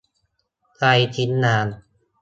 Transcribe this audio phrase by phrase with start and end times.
[0.75, 1.67] ใครทิ้งงาน